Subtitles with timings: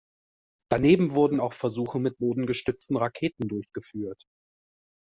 [0.71, 4.23] Daneben wurden auch Versuche mit bodengestützten Raketen durchgeführt.